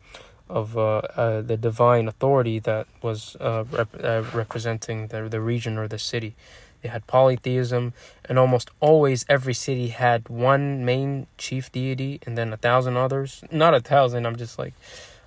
[0.54, 5.78] of uh, uh, the divine authority that was uh, rep- uh, representing the the region
[5.82, 6.36] or the city,
[6.84, 7.94] They had polytheism,
[8.28, 13.44] and almost always every city had one main chief deity and then a thousand others.
[13.52, 14.74] Not a thousand, I'm just like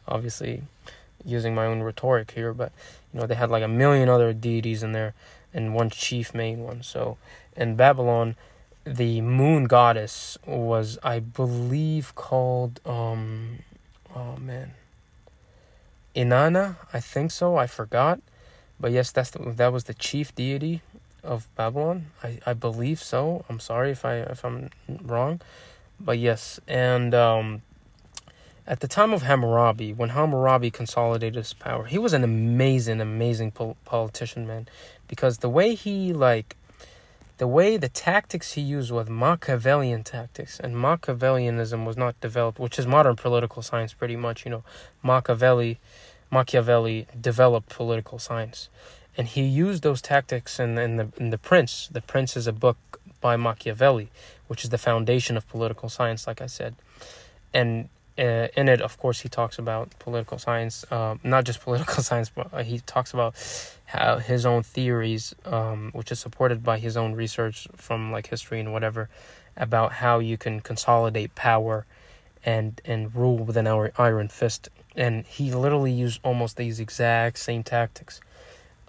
[0.06, 0.62] obviously
[1.24, 2.70] using my own rhetoric here, but
[3.12, 5.14] you know, they had like a million other deities in there
[5.54, 6.82] and one chief main one.
[6.82, 7.16] So
[7.56, 8.36] in Babylon,
[8.84, 13.60] the moon goddess was, I believe, called, um,
[14.14, 14.72] oh man,
[16.16, 17.56] Inanna, I think so.
[17.56, 18.20] I forgot.
[18.80, 20.82] But yes, that's the, that was the chief deity
[21.22, 22.06] of Babylon.
[22.22, 23.44] I, I believe so.
[23.48, 25.40] I'm sorry if I if I'm wrong,
[26.00, 27.62] but yes, and um,
[28.66, 33.52] at the time of Hammurabi, when Hammurabi consolidated his power, he was an amazing, amazing
[33.52, 34.68] pol- politician, man,
[35.08, 36.56] because the way he like,
[37.38, 42.78] the way the tactics he used was Machiavellian tactics, and Machiavellianism was not developed, which
[42.78, 44.44] is modern political science, pretty much.
[44.44, 44.64] You know,
[45.02, 45.78] Machiavelli,
[46.30, 48.68] Machiavelli developed political science
[49.16, 51.88] and he used those tactics in, in the in the Prince.
[51.90, 52.76] The Prince is a book
[53.20, 54.10] by Machiavelli,
[54.46, 56.76] which is the foundation of political science, like I said,
[57.54, 62.02] and uh, in it, of course, he talks about political science, uh, not just political
[62.08, 63.34] science, but uh, he talks about
[63.84, 68.58] how his own theories, um, which is supported by his own research from like history
[68.58, 69.08] and whatever,
[69.56, 71.86] about how you can consolidate power
[72.44, 73.66] and and rule with an
[73.98, 74.68] iron fist.
[74.96, 78.20] And he literally used almost these exact same tactics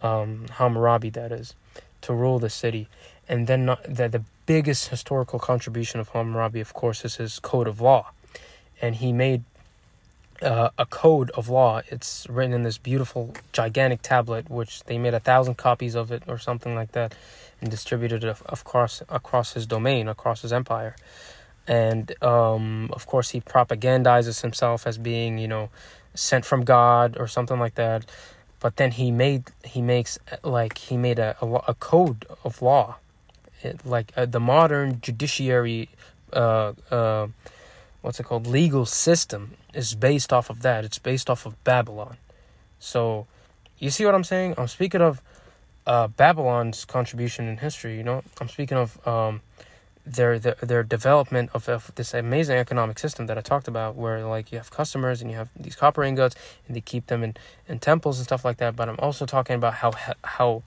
[0.02, 1.54] um, Hammurabi, that is,
[2.02, 2.88] to rule the city.
[3.28, 7.68] And then not, the, the biggest historical contribution of Hammurabi, of course, is his code
[7.68, 8.12] of law.
[8.82, 9.44] And he made
[10.42, 11.82] uh, a code of law.
[11.88, 16.24] It's written in this beautiful, gigantic tablet, which they made a thousand copies of it
[16.28, 17.16] or something like that,
[17.60, 20.96] and distributed it across across his domain, across his empire.
[21.68, 25.70] And um, of course, he propagandizes himself as being, you know,
[26.14, 28.06] sent from God or something like that.
[28.60, 32.96] But then he made he makes like he made a a, a code of law.
[33.62, 35.90] It, like uh, the modern judiciary
[36.34, 37.28] uh uh
[38.02, 38.48] what's it called?
[38.48, 40.86] Legal system is based off of that.
[40.86, 42.18] It's based off of babylon.
[42.80, 43.28] So
[43.80, 44.56] you see what i'm saying?
[44.58, 45.22] I'm speaking of
[45.86, 48.24] uh babylon's contribution in history you know?
[48.42, 49.42] I'm speaking of um
[50.16, 54.26] their their their development of, of this amazing economic system that I talked about, where
[54.26, 56.36] like you have customers and you have these copper ingots
[56.68, 57.36] and they keep them in,
[57.68, 58.76] in temples and stuff like that.
[58.76, 59.92] But I'm also talking about how
[60.24, 60.64] how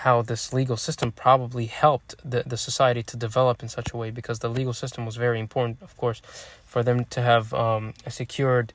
[0.00, 4.10] how this legal system probably helped the, the society to develop in such a way
[4.10, 6.20] because the legal system was very important, of course,
[6.64, 8.74] for them to have um, a secured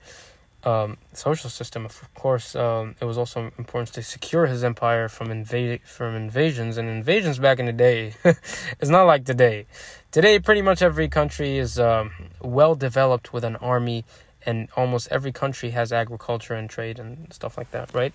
[0.63, 1.86] um, social system.
[1.86, 6.78] Of course, um, it was also important to secure his empire from invade from invasions
[6.78, 8.13] and invasions back in the day.
[8.24, 9.65] it's not like today.
[10.12, 14.06] Today, pretty much every country is um, well developed with an army,
[14.45, 18.13] and almost every country has agriculture and trade and stuff like that, right?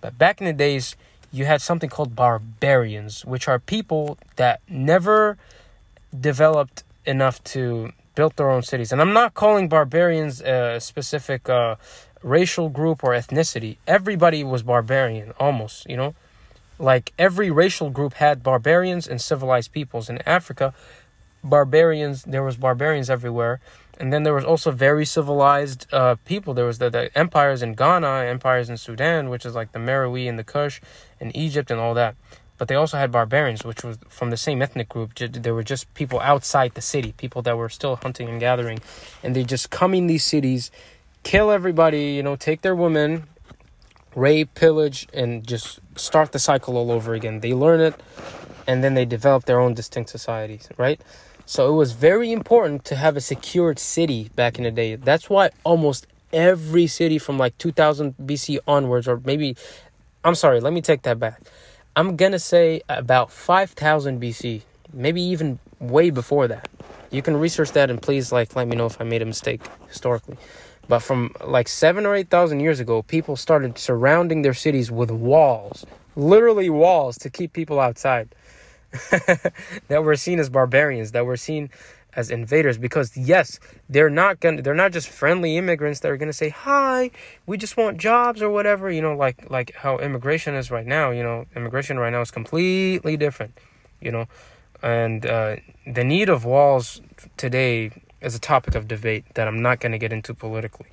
[0.00, 0.96] But back in the days,
[1.32, 5.38] you had something called barbarians, which are people that never
[6.18, 8.92] developed enough to built their own cities.
[8.92, 11.76] And I'm not calling barbarians a specific uh,
[12.22, 13.76] racial group or ethnicity.
[13.86, 16.14] Everybody was barbarian, almost, you know?
[16.78, 20.08] Like every racial group had barbarians and civilized peoples.
[20.08, 20.74] In Africa,
[21.44, 23.60] barbarians, there was barbarians everywhere.
[23.98, 26.54] And then there was also very civilized uh, people.
[26.54, 30.28] There was the, the empires in Ghana, empires in Sudan, which is like the Meroe
[30.28, 30.80] and the Kush,
[31.20, 32.16] and Egypt and all that
[32.62, 35.16] but they also had barbarians, which was from the same ethnic group.
[35.16, 38.78] They were just people outside the city, people that were still hunting and gathering,
[39.24, 40.70] and they just come in these cities,
[41.24, 43.24] kill everybody, you know, take their women,
[44.14, 47.40] rape, pillage, and just start the cycle all over again.
[47.40, 48.00] They learn it,
[48.68, 51.00] and then they develop their own distinct societies, right?
[51.44, 54.94] So it was very important to have a secured city back in the day.
[54.94, 59.56] That's why almost every city from like 2000 BC onwards, or maybe,
[60.22, 61.42] I'm sorry, let me take that back
[61.94, 64.62] I'm gonna say about 5000 BC,
[64.94, 66.70] maybe even way before that.
[67.10, 69.60] You can research that and please like let me know if I made a mistake
[69.88, 70.38] historically.
[70.88, 75.10] But from like seven or eight thousand years ago, people started surrounding their cities with
[75.10, 75.84] walls,
[76.16, 78.34] literally walls, to keep people outside.
[79.88, 81.68] that were seen as barbarians, that were seen
[82.14, 83.58] as invaders because yes
[83.88, 87.10] they're not gonna they're not just friendly immigrants that are gonna say hi
[87.46, 91.10] we just want jobs or whatever you know like like how immigration is right now
[91.10, 93.56] you know immigration right now is completely different
[94.00, 94.26] you know
[94.82, 95.56] and uh,
[95.86, 97.00] the need of walls
[97.36, 97.90] today
[98.20, 100.86] is a topic of debate that i'm not going to get into politically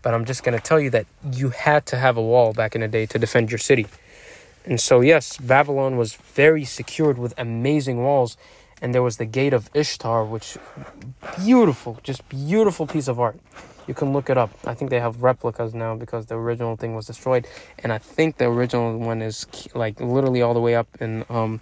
[0.00, 2.74] but i'm just going to tell you that you had to have a wall back
[2.74, 3.86] in the day to defend your city.
[4.64, 8.36] And so yes babylon was very secured with amazing walls
[8.82, 10.58] and there was the Gate of Ishtar, which
[11.38, 13.38] beautiful, just beautiful piece of art.
[13.86, 14.50] You can look it up.
[14.66, 17.46] I think they have replicas now because the original thing was destroyed,
[17.78, 21.60] and I think the original one is like literally all the way up in um,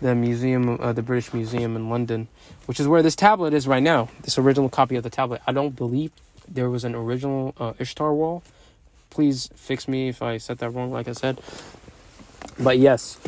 [0.00, 2.28] the museum, uh, the British Museum in London,
[2.66, 4.08] which is where this tablet is right now.
[4.22, 5.40] This original copy of the tablet.
[5.46, 6.12] I don't believe
[6.46, 8.42] there was an original uh, Ishtar wall.
[9.08, 10.92] Please fix me if I said that wrong.
[10.92, 11.40] Like I said,
[12.58, 13.18] but yes,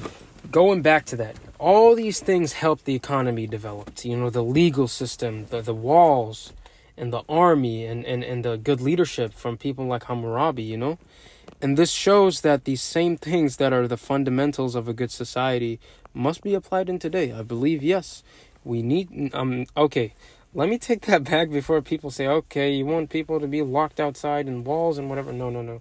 [0.51, 4.05] going back to that, all these things help the economy develop.
[4.05, 6.53] You know, the legal system, the the walls,
[6.97, 10.63] and the army, and and and the good leadership from people like Hammurabi.
[10.63, 10.99] You know.
[11.61, 15.79] And this shows that these same things that are the fundamentals of a good society
[16.13, 17.33] must be applied in today.
[17.33, 18.23] I believe yes.
[18.65, 20.15] We need um okay.
[20.55, 24.01] Let me take that back before people say, "Okay, you want people to be locked
[24.01, 25.81] outside in walls and whatever." No, no, no.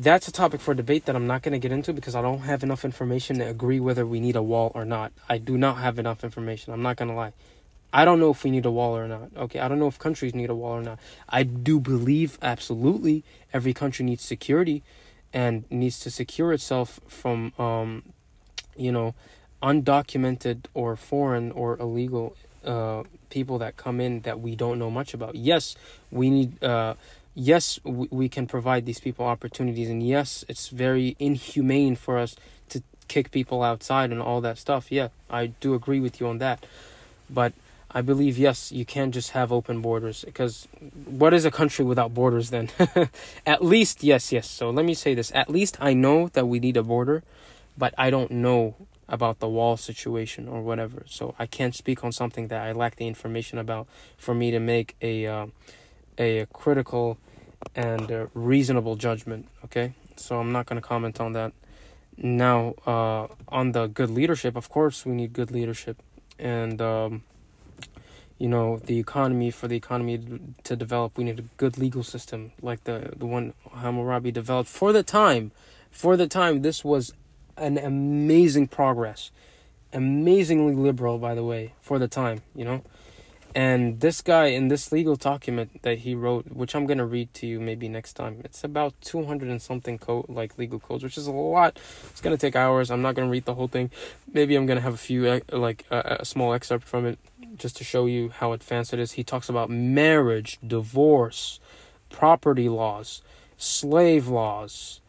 [0.00, 2.40] That's a topic for debate that I'm not going to get into because I don't
[2.40, 5.12] have enough information to agree whether we need a wall or not.
[5.28, 6.72] I do not have enough information.
[6.72, 7.32] I'm not going to lie.
[7.92, 9.30] I don't know if we need a wall or not.
[9.36, 11.00] Okay, I don't know if countries need a wall or not.
[11.28, 14.84] I do believe absolutely every country needs security
[15.32, 18.04] and needs to secure itself from um
[18.78, 19.14] you know,
[19.62, 25.12] undocumented or foreign or illegal uh, people that come in that we don't know much
[25.12, 25.34] about.
[25.34, 25.76] Yes,
[26.10, 26.62] we need.
[26.62, 26.94] Uh,
[27.38, 32.36] yes, we, can provide these people opportunities, and yes, it's very inhumane for us
[32.70, 34.90] to kick people outside and all that stuff.
[34.90, 36.64] Yeah, I do agree with you on that,
[37.30, 37.52] but.
[37.90, 40.68] I believe yes, you can't just have open borders because
[41.06, 42.68] what is a country without borders then?
[43.46, 44.46] At least yes, yes.
[44.46, 45.32] So let me say this.
[45.34, 47.22] At least I know that we need a border
[47.78, 48.74] but I don't know
[49.08, 51.04] about the wall situation or whatever.
[51.06, 53.86] So I can't speak on something that I lack the information about
[54.18, 55.46] for me to make a uh,
[56.18, 57.16] a critical
[57.74, 59.48] and uh, reasonable judgment.
[59.64, 61.52] Okay, so I'm not going to comment on that.
[62.16, 66.02] Now, uh, on the good leadership, of course, we need good leadership,
[66.38, 67.22] and um,
[68.38, 72.52] you know the economy for the economy to develop, we need a good legal system
[72.60, 75.52] like the the one Hammurabi developed for the time.
[75.90, 77.12] For the time, this was
[77.56, 79.30] an amazing progress.
[79.92, 82.82] Amazingly liberal, by the way, for the time, you know?
[83.54, 87.46] And this guy in this legal document that he wrote, which I'm gonna read to
[87.46, 91.26] you maybe next time, it's about 200 and something code, like legal codes, which is
[91.26, 91.78] a lot.
[92.10, 92.90] It's gonna take hours.
[92.90, 93.90] I'm not gonna read the whole thing.
[94.32, 97.18] Maybe I'm gonna have a few, like a, a small excerpt from it,
[97.56, 99.12] just to show you how advanced it is.
[99.12, 101.58] He talks about marriage, divorce,
[102.10, 103.22] property laws,
[103.56, 105.00] slave laws,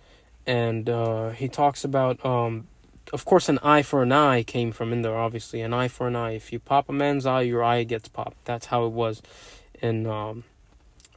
[0.47, 2.67] and uh, he talks about um,
[3.13, 5.61] of course an eye for an eye came from in there obviously.
[5.61, 6.31] An eye for an eye.
[6.31, 8.43] If you pop a man's eye your eye gets popped.
[8.45, 9.21] That's how it was
[9.81, 10.43] in um,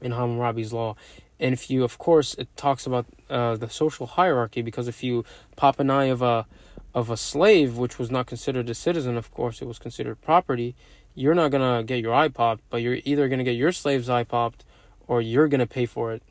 [0.00, 0.96] in hammurabi's law.
[1.38, 5.24] And if you of course it talks about uh, the social hierarchy because if you
[5.56, 6.46] pop an eye of a
[6.94, 10.74] of a slave which was not considered a citizen of course it was considered property
[11.14, 14.24] you're not gonna get your eye popped but you're either gonna get your slave's eye
[14.24, 14.62] popped
[15.08, 16.22] or you're gonna pay for it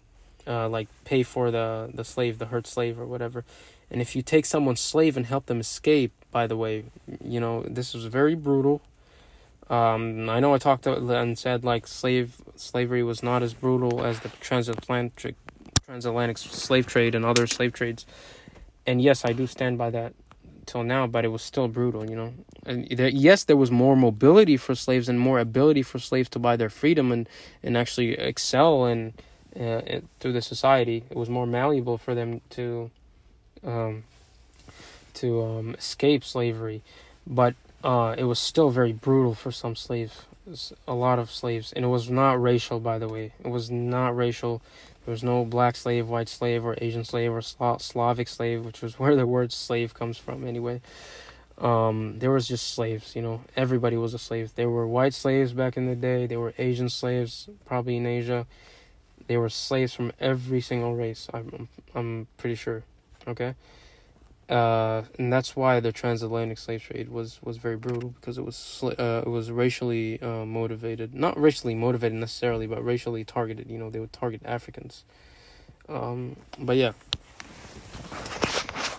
[0.47, 3.45] uh, like pay for the the slave, the hurt slave or whatever.
[3.91, 6.85] And if you take someone's slave and help them escape, by the way,
[7.23, 8.81] you know this was very brutal.
[9.69, 14.21] Um, I know I talked and said like slave slavery was not as brutal as
[14.21, 15.35] the transatlantic
[15.85, 18.05] transatlantic slave trade and other slave trades,
[18.87, 20.13] and yes, I do stand by that
[20.65, 22.33] till now, but it was still brutal, you know.
[22.65, 26.39] And there, yes, there was more mobility for slaves and more ability for slaves to
[26.39, 27.27] buy their freedom and
[27.61, 29.13] and actually excel and
[29.59, 29.81] uh,
[30.21, 31.03] through the society.
[31.09, 32.89] It was more malleable for them to
[33.65, 34.03] um,
[35.15, 36.81] to um, escape slavery,
[37.25, 40.25] but uh, it was still very brutal for some slaves.
[40.87, 43.33] A lot of slaves, and it was not racial, by the way.
[43.43, 44.61] It was not racial.
[45.05, 48.81] There was no black slave, white slave, or Asian slave, or Sla- Slavic slave, which
[48.81, 50.81] was where the word slave comes from, anyway.
[51.57, 53.41] Um, there was just slaves, you know.
[53.55, 54.51] Everybody was a slave.
[54.55, 56.25] There were white slaves back in the day.
[56.25, 58.47] There were Asian slaves, probably in Asia
[59.31, 61.29] they were slaves from every single race.
[61.33, 62.83] I'm I'm pretty sure.
[63.27, 63.55] Okay.
[64.49, 68.83] Uh, and that's why the transatlantic slave trade was, was very brutal because it was
[68.83, 73.69] uh, it was racially uh, motivated, not racially motivated necessarily, but racially targeted.
[73.69, 75.05] You know, they would target Africans.
[75.87, 76.91] Um, but yeah.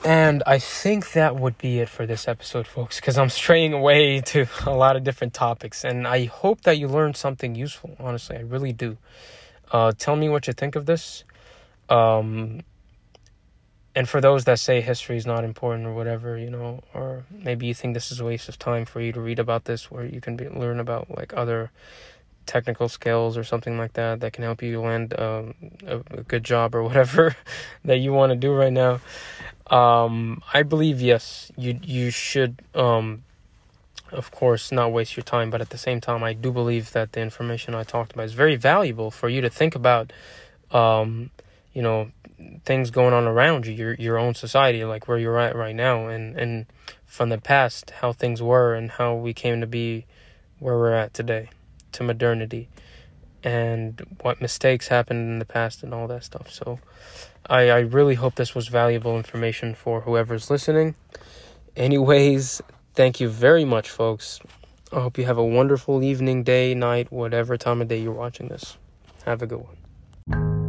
[0.04, 4.20] And I think that would be it for this episode, folks, because I'm straying away
[4.26, 5.84] to a lot of different topics.
[5.84, 8.36] And I hope that you learned something useful, honestly.
[8.36, 8.96] I really do.
[9.70, 11.24] Uh, tell me what you think of this.
[11.88, 12.62] Um,
[13.94, 17.66] and for those that say history is not important or whatever, you know, or maybe
[17.66, 20.04] you think this is a waste of time for you to read about this, where
[20.04, 21.70] you can be, learn about like other
[22.46, 25.54] technical skills or something like that that can help you land um,
[25.86, 27.36] a, a, good job or whatever
[27.84, 29.00] that you want to do right now.
[29.68, 33.22] Um, I believe yes, you you should um,
[34.12, 37.12] of course, not waste your time, but at the same time, I do believe that
[37.12, 40.12] the information I talked about is very valuable for you to think about,
[40.70, 41.30] um,
[41.72, 42.10] you know,
[42.64, 46.08] things going on around you, your your own society, like where you're at right now,
[46.08, 46.66] and and
[47.06, 50.06] from the past, how things were and how we came to be
[50.58, 51.50] where we're at today,
[51.92, 52.68] to modernity,
[53.42, 56.50] and what mistakes happened in the past and all that stuff.
[56.50, 56.78] So,
[57.46, 60.94] I, I really hope this was valuable information for whoever's listening.
[61.76, 62.62] Anyways,
[62.94, 64.40] thank you very much, folks.
[64.92, 68.48] I hope you have a wonderful evening, day, night, whatever time of day you're watching
[68.48, 68.76] this.
[69.24, 69.64] Have a good
[70.28, 70.61] one.